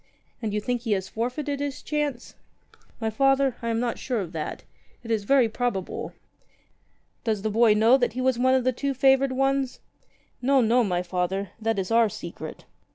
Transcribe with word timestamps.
"And 0.41 0.51
you 0.51 0.59
think 0.59 0.81
he 0.81 0.93
has 0.93 1.07
forfeited 1.07 1.59
his 1.59 1.83
chance?" 1.83 2.33
"My 2.99 3.11
Father, 3.11 3.57
I 3.61 3.69
am 3.69 3.79
not 3.79 3.99
sure 3.99 4.19
of 4.19 4.31
that. 4.31 4.63
It 5.03 5.11
is 5.11 5.25
very 5.25 5.47
probable." 5.47 6.13
"Does 7.23 7.43
the 7.43 7.51
boy 7.51 7.75
know 7.75 7.97
that 7.97 8.13
he 8.13 8.19
was 8.21 8.39
one 8.39 8.55
of 8.55 8.63
the 8.63 8.73
two 8.73 8.95
favoured 8.95 9.31
ones?" 9.31 9.79
"No, 10.41 10.59
no, 10.59 10.83
my 10.83 11.03
Father. 11.03 11.51
That 11.61 11.77
is 11.77 11.91
our 11.91 12.09
secret. 12.09 12.65